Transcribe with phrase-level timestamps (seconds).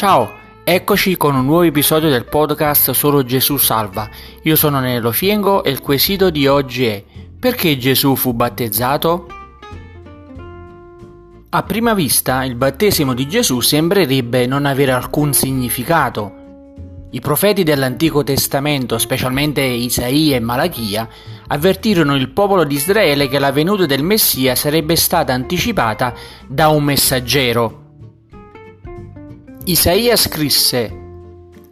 [0.00, 0.32] Ciao,
[0.64, 4.08] eccoci con un nuovo episodio del podcast Solo Gesù Salva.
[4.44, 7.04] Io sono Nello Fiengo e il quesito di oggi è
[7.38, 9.26] Perché Gesù fu battezzato?
[11.50, 16.32] A prima vista il battesimo di Gesù sembrerebbe non avere alcun significato.
[17.10, 21.06] I profeti dell'Antico Testamento, specialmente Isaia e Malachia,
[21.48, 26.14] avvertirono il popolo di Israele che la venuta del Messia sarebbe stata anticipata
[26.46, 27.89] da un messaggero.
[29.64, 30.90] Isaia scrisse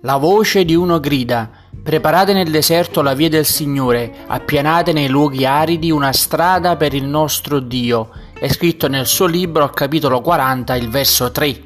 [0.02, 1.50] La voce di uno grida
[1.82, 7.04] Preparate nel deserto la via del Signore, appianate nei luoghi aridi una strada per il
[7.04, 8.10] nostro Dio.
[8.38, 11.62] È scritto nel suo libro al capitolo 40, il verso 3.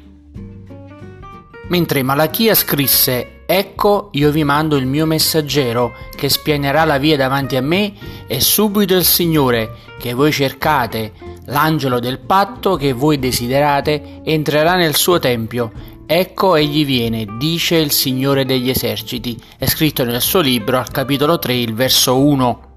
[1.67, 7.57] Mentre Malachia scrisse Ecco io vi mando il mio messaggero che spianerà la via davanti
[7.57, 7.93] a me
[8.25, 11.11] e subito il Signore che voi cercate,
[11.47, 15.71] l'angelo del patto che voi desiderate, entrerà nel suo tempio
[16.05, 19.41] Ecco egli viene, dice il Signore degli eserciti.
[19.57, 22.71] È scritto nel suo libro al capitolo 3, il verso 1.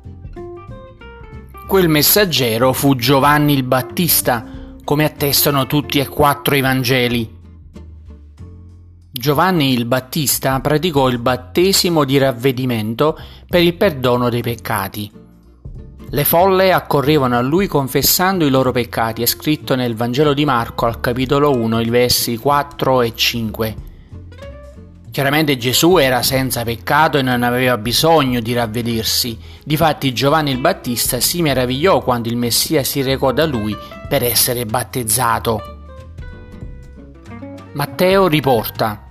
[1.66, 7.34] Quel messaggero fu Giovanni il Battista, come attestano tutti e quattro i Vangeli.
[9.10, 15.24] Giovanni il Battista praticò il battesimo di ravvedimento per il perdono dei peccati.
[16.08, 20.86] Le folle accorrevano a lui confessando i loro peccati, è scritto nel Vangelo di Marco
[20.86, 23.76] al capitolo 1, i versi 4 e 5.
[25.10, 29.36] Chiaramente Gesù era senza peccato e non aveva bisogno di ravvedersi.
[29.64, 33.76] Difatti Giovanni il Battista si meravigliò quando il Messia si recò da lui
[34.08, 35.60] per essere battezzato.
[37.72, 39.05] Matteo riporta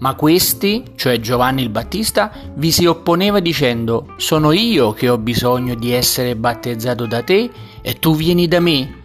[0.00, 5.74] ma questi, cioè Giovanni il Battista, vi si opponeva dicendo Sono io che ho bisogno
[5.74, 7.50] di essere battezzato da te
[7.82, 8.98] e tu vieni da me.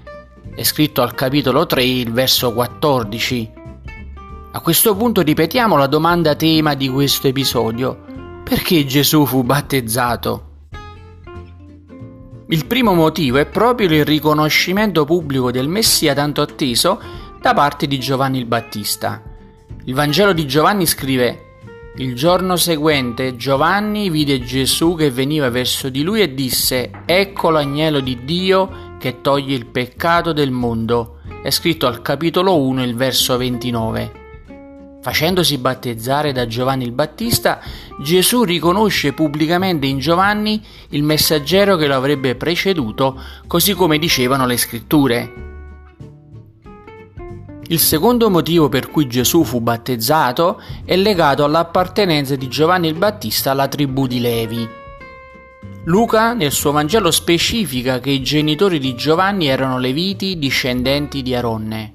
[0.56, 3.52] È scritto al capitolo 3, il verso 14.
[4.54, 8.04] A questo punto ripetiamo la domanda tema di questo episodio.
[8.46, 10.44] Perché Gesù fu battezzato?
[12.48, 17.02] Il primo motivo è proprio il riconoscimento pubblico del Messia tanto atteso
[17.42, 19.25] da parte di Giovanni il Battista.
[19.88, 21.42] Il Vangelo di Giovanni scrive
[21.98, 28.00] il giorno seguente Giovanni vide Gesù che veniva verso di lui e disse Ecco l'agnello
[28.00, 31.20] di Dio che toglie il peccato del mondo.
[31.44, 34.24] È scritto al capitolo 1 il verso 29.
[35.04, 37.62] Facendosi battezzare da Giovanni il Battista,
[38.02, 40.60] Gesù riconosce pubblicamente in Giovanni
[40.90, 45.55] il messaggero che lo avrebbe preceduto, così come dicevano le scritture.
[47.68, 53.50] Il secondo motivo per cui Gesù fu battezzato è legato all'appartenenza di Giovanni il Battista
[53.52, 54.70] alla tribù di Levi.
[55.86, 61.94] Luca nel suo Vangelo specifica che i genitori di Giovanni erano leviti discendenti di Aronne.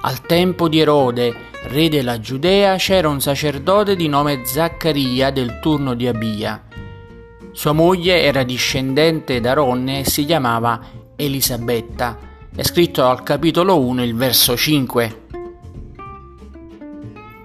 [0.00, 1.32] Al tempo di Erode,
[1.68, 6.64] re della Giudea, c'era un sacerdote di nome Zaccaria del turno di Abia.
[7.52, 10.80] Sua moglie era discendente d'Aronne e si chiamava
[11.14, 12.25] Elisabetta
[12.56, 15.24] è scritto al capitolo 1, il verso 5.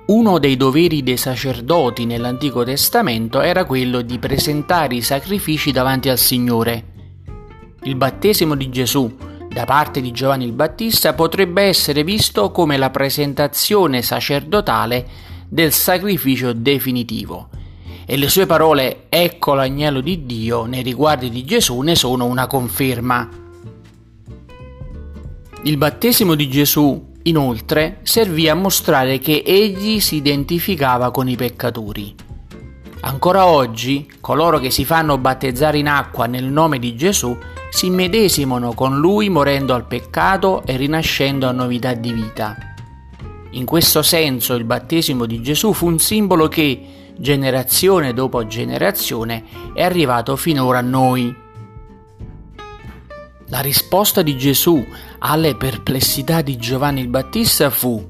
[0.05, 6.17] Uno dei doveri dei sacerdoti nell'Antico Testamento era quello di presentare i sacrifici davanti al
[6.17, 6.85] Signore.
[7.83, 9.13] Il battesimo di Gesù
[9.49, 15.05] da parte di Giovanni il Battista potrebbe essere visto come la presentazione sacerdotale
[15.49, 17.49] del sacrificio definitivo.
[18.05, 22.47] E le sue parole Ecco l'agnello di Dio nei riguardi di Gesù ne sono una
[22.47, 23.50] conferma.
[25.63, 32.15] Il battesimo di Gesù, inoltre, servì a mostrare che egli si identificava con i peccatori.
[33.01, 37.37] Ancora oggi, coloro che si fanno battezzare in acqua nel nome di Gesù
[37.69, 42.57] si medesimano con lui morendo al peccato e rinascendo a novità di vita.
[43.51, 49.43] In questo senso il battesimo di Gesù fu un simbolo che, generazione dopo generazione,
[49.75, 51.35] è arrivato finora a noi.
[53.47, 54.83] La risposta di Gesù
[55.23, 58.09] alle perplessità di Giovanni il Battista fu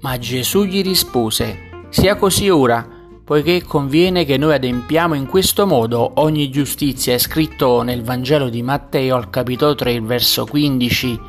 [0.00, 2.86] Ma Gesù gli rispose Sia così ora,
[3.24, 7.14] poiché conviene che noi adempiamo in questo modo ogni giustizia.
[7.14, 11.20] È scritto nel Vangelo di Matteo al capitolo 3, il verso 15.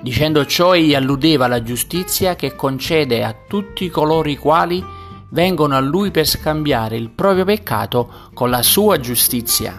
[0.00, 4.84] Dicendo ciò egli alludeva alla giustizia che concede a tutti coloro i quali
[5.30, 9.78] vengono a lui per scambiare il proprio peccato con la sua giustizia.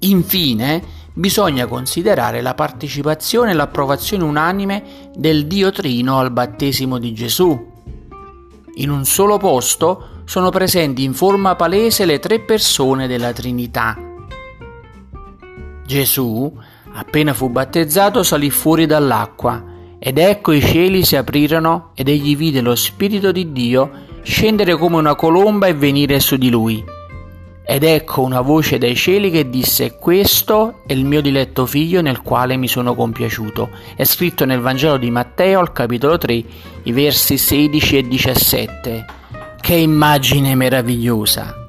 [0.00, 7.72] Infine, bisogna considerare la partecipazione e l'approvazione unanime del Dio Trino al battesimo di Gesù.
[8.76, 13.96] In un solo posto sono presenti in forma palese le tre persone della Trinità.
[15.84, 16.56] Gesù,
[16.92, 22.60] appena fu battezzato, salì fuori dall'acqua Ed ecco i cieli si aprirono ed egli vide
[22.60, 23.90] lo Spirito di Dio
[24.22, 26.96] scendere come una colomba e venire su di lui.
[27.70, 32.22] Ed ecco una voce dai cieli che disse Questo è il mio diletto figlio nel
[32.22, 33.68] quale mi sono compiaciuto.
[33.94, 36.44] È scritto nel Vangelo di Matteo al capitolo 3,
[36.84, 39.04] i versi 16 e 17.
[39.60, 41.68] Che immagine meravigliosa!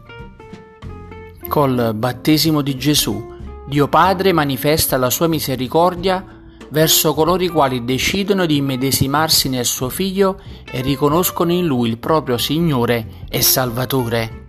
[1.49, 3.35] Col battesimo di Gesù,
[3.67, 6.23] Dio Padre manifesta la sua misericordia
[6.69, 10.39] verso coloro i quali decidono di immedesimarsi nel suo Figlio
[10.71, 14.47] e riconoscono in Lui il proprio Signore e Salvatore.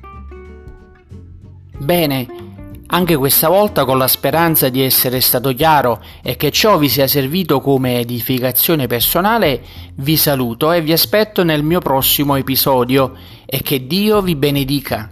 [1.81, 2.27] Bene,
[2.89, 7.07] anche questa volta con la speranza di essere stato chiaro e che ciò vi sia
[7.07, 9.63] servito come edificazione personale,
[9.95, 13.15] vi saluto e vi aspetto nel mio prossimo episodio
[13.47, 15.11] e che Dio vi benedica.